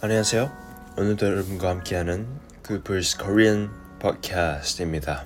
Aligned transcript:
안녕하세요. 0.00 0.48
오늘도 0.96 1.26
여러분과 1.26 1.70
함께하는 1.70 2.28
그 2.62 2.84
불스 2.84 3.18
코리안 3.18 3.98
팟캐스트입니다. 3.98 5.24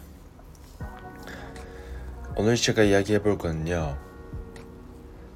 오늘 2.36 2.56
제가 2.56 2.82
이야기해 2.84 3.20
볼 3.20 3.36
거는요. 3.36 3.98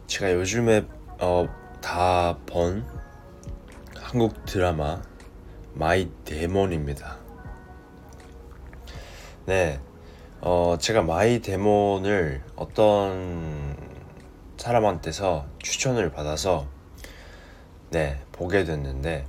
제가 0.06 0.32
요즘에 0.32 0.86
어, 1.20 1.46
다 1.82 2.38
본 2.46 2.86
한국 3.98 4.46
드라마 4.46 5.02
마이 5.74 6.10
데몬입니다. 6.24 7.18
네, 9.44 9.80
어, 10.46 10.76
제가 10.78 11.00
마이 11.00 11.40
데몬을 11.40 12.42
어떤 12.54 13.74
사람한테서 14.58 15.46
추천을 15.58 16.12
받아서 16.12 16.66
네 17.88 18.20
보게 18.30 18.64
됐는데 18.64 19.24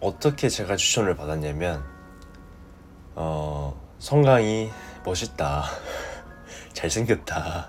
어떻게 0.00 0.48
제가 0.48 0.74
추천을 0.74 1.14
받았냐면 1.14 1.84
어 3.14 3.80
성강이 4.00 4.68
멋있다. 5.04 5.62
잘생겼다. 6.74 7.68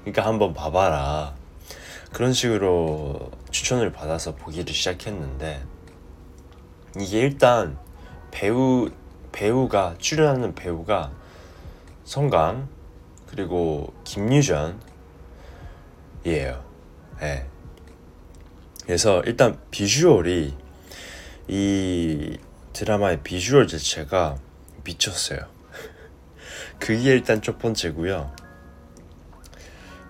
그러니까 0.00 0.26
한번 0.26 0.52
봐봐라. 0.52 1.34
그런 2.12 2.34
식으로 2.34 3.30
추천을 3.50 3.90
받아서 3.90 4.34
보기를 4.34 4.74
시작했는데 4.74 5.62
이게 6.98 7.20
일단 7.20 7.78
배우 8.30 8.90
배우가 9.32 9.96
출연하는 9.98 10.54
배우가 10.54 11.10
성강 12.04 12.68
그리고 13.26 13.92
김유전이에요. 14.04 14.74
예. 16.26 16.56
네. 17.20 17.46
그래서 18.84 19.22
일단 19.22 19.58
비주얼이 19.70 20.54
이 21.48 22.38
드라마의 22.72 23.22
비주얼 23.22 23.66
자체가 23.66 24.36
미쳤어요. 24.84 25.38
그게 26.78 27.12
일단 27.12 27.40
첫 27.40 27.58
번째고요. 27.58 28.34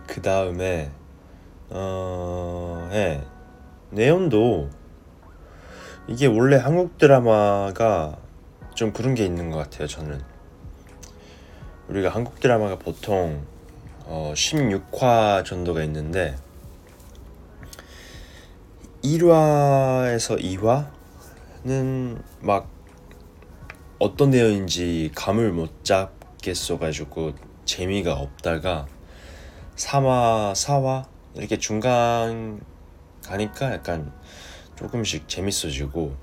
그 0.06 0.20
다음에 0.20 0.91
어, 1.70 2.89
네. 2.91 3.24
내용도 3.91 4.68
이게 6.08 6.27
원래 6.27 6.56
한국 6.56 6.98
드라마가 6.98 8.18
좀 8.74 8.92
그런 8.92 9.14
게 9.14 9.24
있는 9.24 9.50
것 9.50 9.58
같아요. 9.58 9.86
저는 9.86 10.22
우리가 11.88 12.08
한국 12.08 12.40
드라마가 12.40 12.78
보통 12.78 13.44
어, 14.04 14.32
16화 14.34 15.44
정도가 15.44 15.82
있는데 15.84 16.36
1화에서 19.02 20.40
2화는 21.64 22.22
막 22.40 22.68
어떤 23.98 24.30
내용인지 24.30 25.10
감을 25.14 25.52
못 25.52 25.84
잡겠어가지고 25.84 27.32
재미가 27.64 28.14
없다가 28.14 28.86
3화, 29.76 30.52
4화 30.52 31.04
이렇게 31.34 31.58
중간 31.58 32.60
가니까 33.24 33.72
약간 33.72 34.12
조금씩 34.76 35.28
재밌어지고 35.28 36.16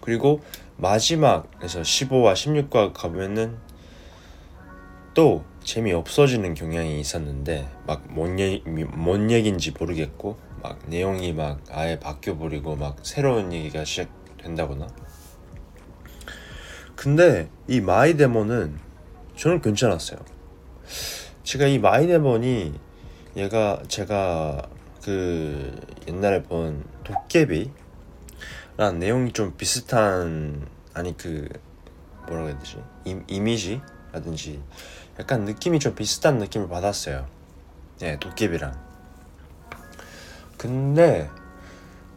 그리고 0.00 0.40
마지막에서 0.82 1.82
15화, 1.82 2.34
16화 2.34 2.92
가면은 2.92 3.56
또 5.14 5.44
재미 5.62 5.92
없어지는 5.92 6.54
경향이 6.54 6.98
있었는데 6.98 7.68
막뭔 7.86 8.40
얘기, 8.40 8.64
뭔 8.66 9.30
얘기인지 9.30 9.72
모르겠고 9.78 10.36
막 10.60 10.80
내용이 10.88 11.34
막 11.34 11.62
아예 11.70 12.00
바뀌어 12.00 12.36
버리고 12.36 12.74
막 12.74 12.96
새로운 13.02 13.52
얘기가 13.52 13.84
시작된다거나. 13.84 14.88
근데 16.96 17.48
이 17.68 17.80
마이 17.80 18.16
데몬은 18.16 18.76
저는 19.36 19.60
괜찮았어요. 19.60 20.18
제가 21.44 21.66
이 21.68 21.78
마이 21.78 22.08
데몬이 22.08 22.74
얘가 23.36 23.80
제가 23.86 24.68
그 25.04 25.80
옛날에 26.08 26.42
본 26.42 26.84
도깨비 27.04 27.70
랑 28.82 28.98
내용이 28.98 29.32
좀 29.32 29.56
비슷한 29.56 30.66
아니 30.92 31.16
그 31.16 31.48
뭐라고 32.26 32.48
해야 32.48 32.58
되지? 32.58 32.82
이, 33.04 33.16
이미지라든지 33.28 34.60
약간 35.20 35.44
느낌이 35.44 35.78
좀 35.78 35.94
비슷한 35.94 36.38
느낌을 36.38 36.68
받았어요. 36.68 37.24
네 38.00 38.18
도깨비랑. 38.18 38.74
근데 40.58 41.30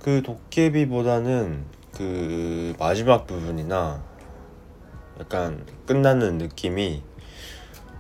그 0.01 0.23
도깨비보다는 0.23 1.65
그 1.93 2.73
마지막 2.79 3.27
부분이나 3.27 4.03
약간 5.19 5.67
끝나는 5.85 6.39
느낌이 6.39 7.03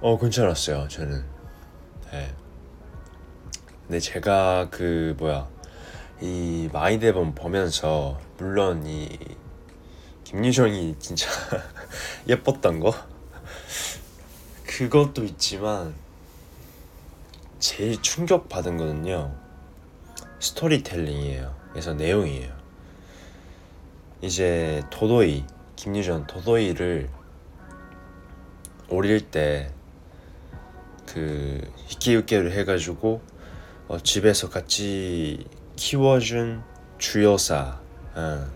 어 0.01 0.17
괜찮았어요 0.17 0.87
저는. 0.87 1.23
네. 2.11 2.33
근데 3.83 3.99
제가 3.99 4.69
그 4.71 5.13
뭐야 5.19 5.54
이 6.21 6.69
마이 6.71 6.95
데몬 6.95 7.35
보면서 7.35 8.19
물론 8.37 8.85
이 8.85 9.17
김유정이 10.23 10.95
진짜 10.99 11.29
예뻤던 12.27 12.79
거 12.79 12.93
그것도 14.65 15.23
있지만 15.23 15.93
제일 17.59 18.01
충격 18.01 18.49
받은 18.49 18.77
거는요 18.77 19.35
스토리텔링이에요. 20.39 21.55
그래서 21.71 21.93
내용이에요. 21.93 22.53
이제 24.21 24.83
도도이 24.89 25.45
김유전 25.75 26.27
도도이를 26.27 27.09
어릴 28.89 29.21
때 29.31 29.75
그 31.15 31.61
히키유케를 31.87 32.51
해가지고 32.51 33.21
어, 33.87 33.99
집에서 33.99 34.49
같이 34.49 35.45
키워준 35.75 36.63
주여사. 36.97 37.79
어. 38.15 38.47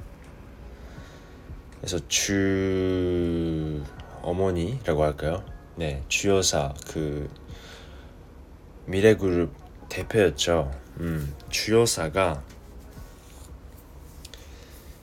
그래서 1.77 1.99
주 2.07 3.81
어머니라고 4.21 5.03
할까요? 5.03 5.43
네, 5.75 6.03
주여사 6.07 6.73
그 6.87 7.29
미래그룹 8.85 9.53
대표였죠. 9.89 10.71
음, 10.99 11.33
주요사가 11.49 12.43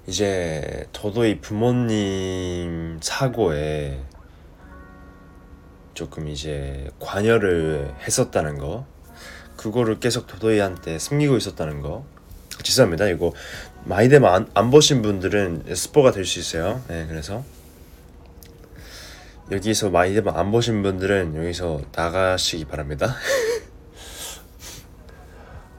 이제 0.06 0.86
도도히 0.92 1.40
부모님 1.40 2.98
사고에 3.02 4.00
조금 5.94 6.28
이제 6.28 6.88
관여를 7.00 7.94
했었다는 8.02 8.58
거 8.58 8.86
그거를 9.66 9.98
계속 9.98 10.28
도도이한테 10.28 10.98
숨기고 11.00 11.36
있었다는 11.36 11.80
거. 11.80 12.04
죄송합니다. 12.62 13.08
이거 13.08 13.32
마이데마 13.84 14.32
안, 14.32 14.48
안 14.54 14.70
보신 14.70 15.02
분들은 15.02 15.74
스포가 15.74 16.12
될 16.12 16.24
수 16.24 16.38
있어요. 16.38 16.82
네 16.86 17.06
그래서. 17.08 17.42
여기서 19.50 19.90
마이데마 19.90 20.38
안 20.38 20.52
보신 20.52 20.82
분들은 20.82 21.34
여기서 21.36 21.80
나가시기 21.94 22.66
바랍니다. 22.66 23.16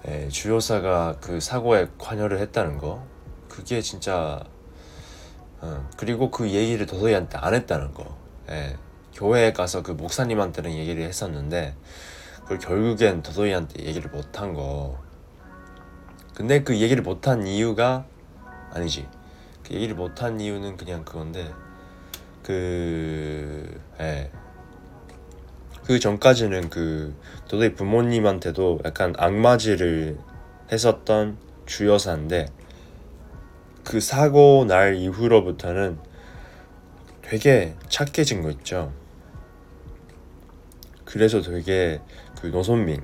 예, 0.10 0.28
주요사가 0.32 1.16
그 1.22 1.40
사고에 1.40 1.88
관여를 1.98 2.40
했다는 2.40 2.78
거. 2.80 3.06
그게 3.48 3.82
진짜 3.82 4.44
어, 5.62 5.90
그리고 5.96 6.30
그 6.30 6.50
얘기를 6.50 6.86
도도이한테 6.86 7.38
안 7.38 7.54
했다는 7.54 7.94
거. 7.94 8.18
예, 8.50 8.76
교회에 9.14 9.54
가서 9.54 9.82
그 9.82 9.92
목사님한테는 9.92 10.74
얘기를 10.74 11.04
했었는데 11.04 11.74
그걸 12.48 12.60
결국엔 12.60 13.24
도도이한테 13.24 13.84
얘기를 13.84 14.10
못한 14.10 14.54
거. 14.54 14.98
근데 16.34 16.64
그 16.64 16.80
얘기를 16.80 17.04
못한 17.04 17.46
이유가 17.46 18.06
아니지. 18.72 19.06
그 19.66 19.74
얘기를 19.74 19.96
못한 19.96 20.40
이유는 20.40 20.78
그냥 20.78 21.04
그건데 21.04 21.54
그 22.44 23.82
예, 24.00 24.32
그 25.84 26.00
전까지는 26.00 26.70
그 26.70 27.14
도저히 27.50 27.74
부모님한테도 27.74 28.80
약간 28.86 29.14
악마질을 29.18 30.18
했었던 30.72 31.38
주여사인데 31.66 32.46
그 33.84 34.00
사고 34.00 34.64
날 34.66 34.96
이후로부터는 34.96 36.00
되게 37.22 37.76
착해진 37.90 38.42
거 38.42 38.52
있죠. 38.52 38.94
그래서 41.08 41.42
되게 41.42 42.02
그 42.42 42.48
노선민 42.48 43.02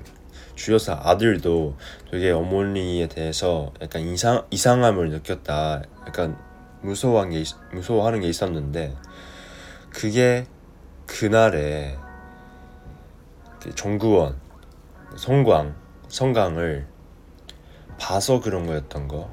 주여사 0.56 1.00
아들도 1.04 1.78
되게 2.12 2.32
어머니에 2.32 3.08
대해서 3.08 3.72
약간 3.82 4.02
이상 4.02 4.46
이상함을 4.52 5.10
느꼈다. 5.10 5.82
약간 6.06 6.38
무서워한 6.82 7.30
게 7.30 7.44
무서워하는 7.72 8.20
게 8.20 8.28
있었는데 8.28 8.94
그게 9.90 10.46
그날에 11.06 11.98
그 13.62 13.74
정구원, 13.74 14.36
성광, 15.16 15.74
성강을 16.10 16.86
봐서 17.98 18.42
그런 18.42 18.68
거였던 18.68 19.08
거. 19.08 19.32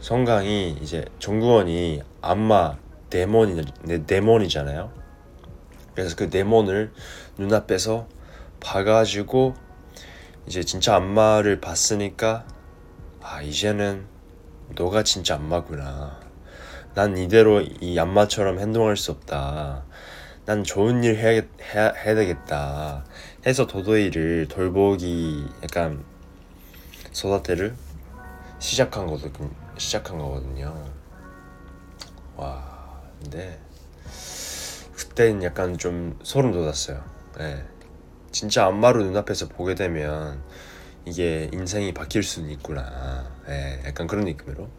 성강이 0.00 0.78
이제 0.80 1.04
정구원이 1.18 2.00
안마 2.22 2.78
데몬이 3.10 3.62
데몬이잖아요. 4.06 4.99
그래서 5.94 6.16
그 6.16 6.30
데몬을 6.30 6.92
눈앞에서 7.38 8.08
봐가지고 8.60 9.54
이제 10.46 10.62
진짜 10.62 10.96
안마를 10.96 11.60
봤으니까 11.60 12.46
아 13.22 13.42
이제는 13.42 14.06
너가 14.74 15.02
진짜 15.02 15.34
안마구나. 15.36 16.20
난 16.94 17.16
이대로 17.16 17.60
이 17.60 17.98
안마처럼 17.98 18.58
행동할 18.58 18.96
수 18.96 19.12
없다. 19.12 19.84
난 20.44 20.64
좋은 20.64 21.04
일 21.04 21.16
해야, 21.16 21.42
해야, 21.62 21.92
해야 21.92 22.14
되겠다. 22.14 23.04
해서 23.46 23.66
도도이를 23.66 24.48
돌보기 24.48 25.46
약간 25.62 26.04
소다테를 27.12 27.74
시작한 28.58 29.06
거거든 29.06 29.50
시작한 29.76 30.18
거거든요. 30.18 30.74
와, 32.36 33.00
근데 33.22 33.60
그때는 35.20 35.42
약간 35.42 35.76
좀 35.76 36.18
소름 36.22 36.52
돋았어요. 36.52 37.04
네. 37.36 37.62
진짜 38.30 38.64
안마로 38.64 39.02
눈앞에서 39.02 39.48
보게 39.48 39.74
되면 39.74 40.42
이게 41.04 41.50
인생이 41.52 41.92
바뀔 41.92 42.22
수는 42.22 42.48
있구나. 42.48 43.30
네, 43.46 43.82
약간 43.84 44.06
그런 44.06 44.24
느낌으로. 44.24 44.70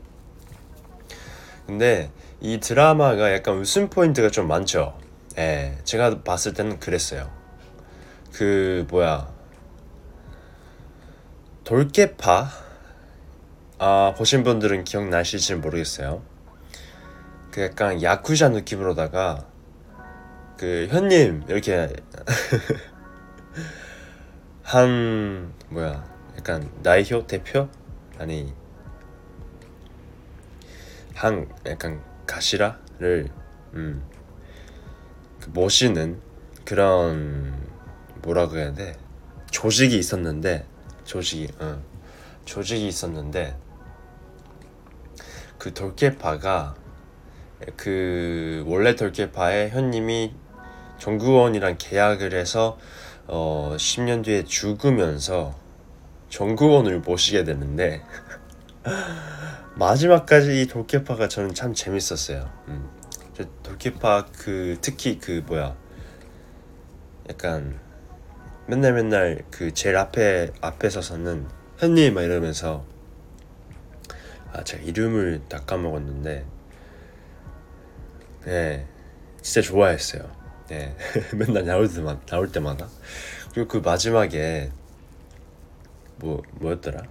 근데 1.67 2.09
이 2.39 2.59
드라마가 2.59 3.31
약간 3.31 3.57
웃음 3.57 3.91
포인트가 3.91 4.31
좀 4.31 4.47
많죠. 4.47 4.97
예, 5.37 5.77
제가 5.83 6.23
봤을 6.23 6.55
때는 6.55 6.79
그랬어요. 6.79 7.29
그 8.33 8.87
뭐야 8.89 9.31
돌개파 11.63 12.49
아 13.77 14.15
보신 14.17 14.43
분들은 14.43 14.85
기억나실지 14.85 15.53
모르겠어요. 15.55 16.23
그 17.51 17.61
약간 17.61 18.01
야쿠자 18.01 18.49
느낌으로다가 18.49 19.50
그 20.61 20.87
현님 20.91 21.43
이렇게. 21.47 21.89
한 24.61 25.51
뭐야 25.69 26.07
약간 26.37 26.69
나이효 26.83 27.25
대표? 27.25 27.67
아니. 28.19 28.53
한 31.15 31.51
약간 31.65 32.03
가시라를 32.27 33.29
음, 33.73 34.03
그 35.39 35.49
모시는 35.49 36.21
그런 36.63 37.55
뭐라고 38.21 38.57
해야 38.57 38.71
돼? 38.71 38.95
조직이 39.49 39.97
있었는데 39.97 40.67
조직이 41.05 41.47
어, 41.57 41.81
조직이 42.45 42.87
있었는데 42.87 43.57
그 45.57 45.73
돌개파가 45.73 46.75
그 47.75 48.63
원래 48.67 48.95
돌개파의 48.95 49.71
현님이 49.71 50.35
정구원이랑 51.01 51.77
계약을 51.79 52.35
해서 52.35 52.77
어 53.25 53.73
10년 53.75 54.23
뒤에 54.23 54.43
죽으면서 54.43 55.57
정구원을 56.29 56.99
모시게 56.99 57.43
되는데 57.43 58.03
마지막까지 59.75 60.61
이 60.61 60.67
돌개파가 60.67 61.27
저는 61.27 61.55
참 61.55 61.73
재밌었어요. 61.73 62.47
음. 62.67 62.87
돌개파 63.63 64.27
그 64.27 64.77
특히 64.81 65.17
그 65.17 65.43
뭐야 65.47 65.75
약간 67.29 67.79
맨날 68.67 68.93
맨날 68.93 69.43
그 69.49 69.73
제일 69.73 69.97
앞에 69.97 70.51
앞에 70.61 70.91
서서는 70.91 71.47
현님 71.79 72.13
막 72.13 72.21
이러면서 72.21 72.85
아 74.53 74.63
제가 74.63 74.83
이름을 74.83 75.41
다 75.49 75.61
까먹었는데 75.65 76.45
네 78.45 78.87
진짜 79.41 79.67
좋아했어요. 79.67 80.40
네 80.71 80.95
맨날 81.35 81.65
나올 81.65 81.89
때마다 81.89 82.25
나올 82.27 82.49
때마다 82.49 82.87
그리고 83.53 83.67
그 83.67 83.77
마지막에 83.79 84.71
뭐 86.15 86.41
뭐였더라? 86.53 87.03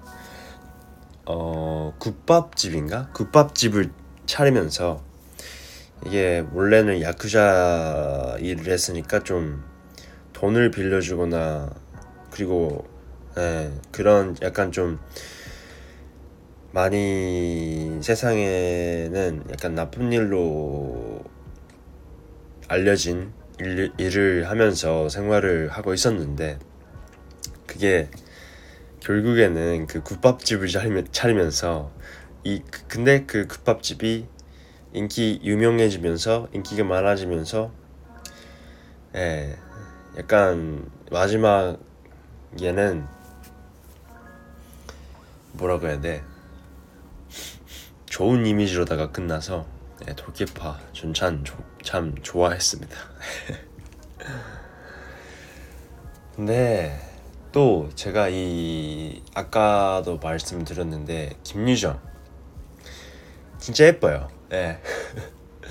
어 1.27 1.95
국밥집인가? 1.99 3.11
국밥집을 3.13 3.91
차리면서 4.25 5.03
이게 6.07 6.43
원래는 6.55 7.03
야쿠자 7.03 8.39
일을 8.41 8.73
했으니까 8.73 9.23
좀 9.25 9.63
돈을 10.33 10.71
빌려주거나 10.71 11.69
그리고 12.31 12.89
예, 13.37 13.71
그런 13.93 14.37
약간 14.41 14.73
좀 14.73 14.99
많이 16.73 17.99
세상에는 18.01 19.45
약간 19.51 19.75
나쁜 19.75 20.11
일로 20.15 21.23
알려진 22.69 23.39
일, 23.61 23.93
일을 23.99 24.49
하면서 24.49 25.09
생활을 25.09 25.69
하고 25.69 25.93
있었는데 25.93 26.59
그게 27.67 28.09
결국에는 29.01 29.87
그 29.87 30.03
국밥집을 30.03 30.69
차리면서 31.13 31.93
이 32.43 32.63
그, 32.71 32.87
근데 32.89 33.27
그 33.27 33.47
국밥집이 33.47 34.27
인기 34.95 35.41
유명해지면서 35.45 36.49
인기가 36.53 36.85
많아지면서 36.85 37.71
예 39.15 39.57
약간 40.17 40.91
마지막에는 41.11 41.77
뭐라고 45.53 45.87
해야 45.87 46.01
돼? 46.01 46.25
좋은 48.07 48.47
이미지로다가 48.47 49.11
끝나서 49.11 49.67
네, 50.07 50.15
돌개파 50.17 50.79
전참 50.93 51.45
참 51.83 52.15
좋아했습니다. 52.23 52.97
근데 56.35 56.99
또 57.53 57.91
제가 57.95 58.29
이 58.31 59.23
아까도 59.35 60.19
말씀드렸는데 60.19 61.39
김유정 61.43 62.01
진짜 63.59 63.85
예뻐요. 63.85 64.29
네. 64.49 64.81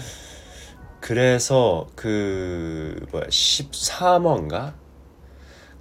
그래서 1.02 1.88
그 1.96 3.04
뭐야 3.12 3.26
13화인가 3.26 4.76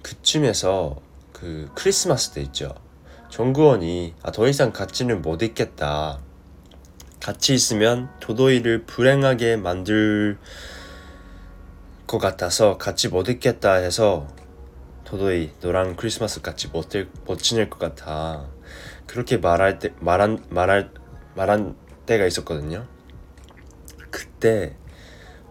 그쯤에서 0.01 1.01
그 1.33 1.69
크리스마스 1.75 2.31
때 2.31 2.41
있죠. 2.41 2.73
정구원이 3.29 4.15
아, 4.23 4.31
더 4.31 4.47
이상 4.47 4.73
같이는 4.73 5.21
못 5.21 5.43
있겠다. 5.43 6.19
같이 7.19 7.53
있으면 7.53 8.09
도도이를 8.19 8.85
불행하게 8.85 9.57
만들 9.57 10.37
것 12.07 12.17
같아서 12.17 12.77
같이 12.77 13.07
못 13.07 13.27
있겠다 13.29 13.73
해서 13.73 14.27
도도이 15.03 15.53
너랑 15.61 15.95
크리스마스 15.95 16.41
같이 16.41 16.67
못, 16.69 16.89
못 17.25 17.37
지낼 17.37 17.69
것 17.69 17.79
같아. 17.79 18.47
그렇게 19.05 19.37
말할 19.37 19.79
때 19.79 19.93
말한 19.99 20.45
말할 20.49 20.91
말한 21.35 21.75
때가 22.05 22.25
있었거든요. 22.25 22.87
그때 24.11 24.75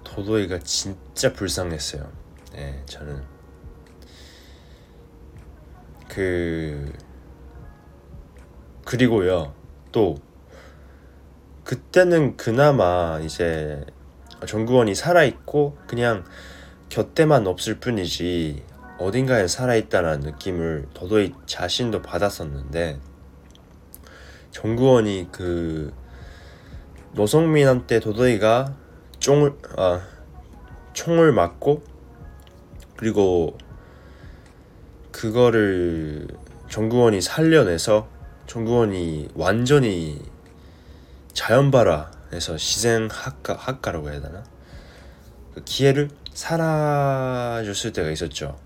도도이가 0.05 0.61
진짜 0.61 1.33
불쌍했어요. 1.33 2.11
네, 2.53 2.83
저는 2.87 3.23
그 6.09 6.93
그리고요 8.85 9.55
또 9.93 10.17
그때는 11.69 12.39
그나마 12.39 13.21
이제 13.23 13.85
정구원이 14.47 14.95
살아있고 14.95 15.77
그냥 15.87 16.25
곁에만 16.89 17.47
없을 17.47 17.79
뿐이지 17.79 18.63
어딘가에 18.97 19.47
살아있다는 19.47 20.21
느낌을 20.21 20.87
도도히 20.95 21.35
자신도 21.45 22.01
받았었는데 22.01 22.99
정구원이 24.51 25.29
그 25.31 25.93
노성민한테 27.13 28.01
도도이가 28.01 28.75
총을 29.19 29.53
아 29.77 30.01
총을 30.95 31.33
맞고 31.33 31.83
그리고 32.97 33.59
그거를 35.13 36.29
정구원이 36.71 37.21
살려내서 37.21 38.09
정구원이 38.47 39.29
완전히 39.35 40.38
자연발화해서 41.39 42.55
희생학과 42.55 43.55
학과라고 43.55 44.11
해야 44.11 44.21
되나 44.21 44.43
그 45.55 45.63
기회를 45.65 46.11
살아줬을 46.35 47.93
때가 47.93 48.11
있었죠. 48.11 48.59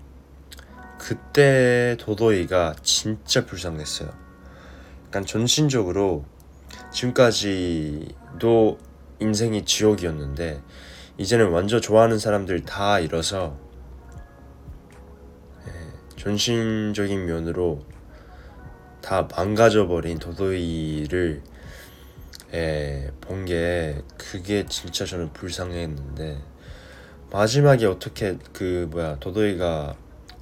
그때 0.97 1.95
도도이가 1.99 2.75
진짜 2.81 3.45
불쌍했어요. 3.45 4.09
약간 5.05 5.23
전신적으로 5.23 6.25
지금까지도 6.91 8.79
인생이 9.19 9.65
지옥이었는데 9.65 10.63
이제는 11.19 11.51
완전 11.51 11.79
좋아하는 11.79 12.17
사람들 12.17 12.63
다 12.63 12.99
잃어서 12.99 13.55
전신적인 16.17 17.27
면으로 17.27 17.85
다 19.01 19.27
망가져 19.35 19.85
버린 19.85 20.17
도도이를 20.17 21.43
본 23.21 23.45
게 23.45 24.01
그게 24.17 24.65
진짜 24.67 25.05
저는 25.05 25.33
불쌍했는데 25.33 26.37
마지막에 27.31 27.85
어떻게 27.87 28.37
그 28.53 28.87
뭐야 28.91 29.17
도도이가 29.19 29.95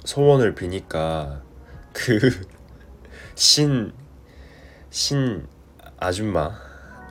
소원을 0.04 0.54
비니까 0.54 1.42
그 1.92 2.18
신 3.34 3.92
신 4.90 5.48
아줌마 5.96 6.52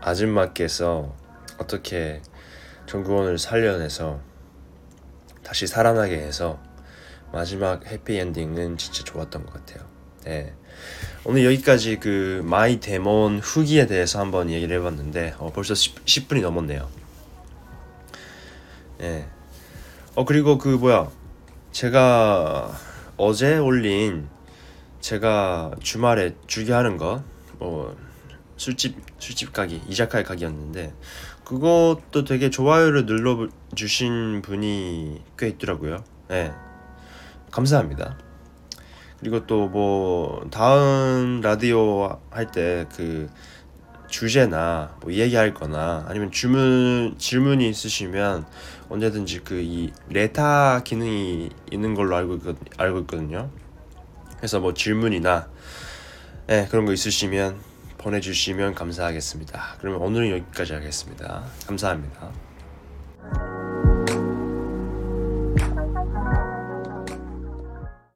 아줌마께서 0.02 1.16
어떻게 1.58 2.22
정구원을 2.86 3.40
살려내서 3.40 4.20
다시 5.44 5.66
살아나게 5.66 6.16
해서 6.20 6.62
마지막 7.34 7.84
해피엔딩은 7.88 8.78
진짜 8.78 9.04
좋았던 9.04 9.48
것 9.48 9.54
같아요. 9.54 9.90
네. 10.26 10.54
오늘 11.24 11.46
여기까지 11.46 11.98
그 12.00 12.42
마이 12.46 12.80
데몬 12.80 13.40
후기에 13.40 13.86
대해서 13.88 14.20
한번 14.20 14.50
얘기를 14.50 14.78
해봤는데 14.78 15.36
어, 15.38 15.52
벌써 15.54 15.76
10, 15.76 16.06
10분이 16.06 16.42
넘었네요. 16.42 16.90
네. 19.00 19.28
어 20.16 20.26
그리고 20.26 20.58
그 20.58 20.68
뭐야 20.68 21.10
제가 21.72 22.72
어제 23.18 23.58
올린 23.58 24.28
제가 25.00 25.72
주말에 25.82 26.36
주게 26.48 26.74
하는 26.74 26.98
거 26.98 27.24
뭐 27.62 27.96
술집 28.58 28.96
술집 29.20 29.54
가기 29.54 29.84
이자카야 29.88 30.24
가기였는데 30.24 30.94
그것도 31.46 32.26
되게 32.26 32.50
좋아요를 32.50 33.06
눌러 33.06 33.48
주신 33.76 34.42
분이 34.42 35.22
꽤 35.38 35.50
있더라고요. 35.50 36.04
네. 36.28 36.52
감사합니다. 37.52 38.18
그리고 39.22 39.46
또 39.46 39.68
뭐 39.68 40.48
다음 40.52 41.42
라디오 41.42 42.20
할 42.32 42.52
때 42.52 42.86
그 42.96 43.30
주제나 44.10 44.98
뭐 45.02 45.14
얘기할 45.14 45.54
거나 45.54 46.06
아니면 46.10 46.32
질문 46.32 47.16
질문이 47.18 47.70
있으시면 47.70 48.46
언제든지 48.90 49.40
그 49.42 49.62
이 49.62 49.94
레타 50.10 50.82
기능이 50.84 51.50
있는 51.72 51.96
걸로 51.96 52.16
알고 52.18 52.36
있거, 52.36 52.56
알고 52.78 53.00
있거든요. 53.02 53.50
그래서 54.38 54.60
뭐 54.60 54.74
질문이나 54.74 55.48
네, 56.48 56.68
그런 56.70 56.86
거 56.86 56.92
있으시면 56.92 57.58
보내주시면 58.00 58.74
감사하겠습니다. 58.76 59.78
그러면 59.80 60.02
오늘은 60.02 60.32
여기까지 60.32 60.74
하겠습니다. 60.74 61.44
감사합니다. 61.68 62.41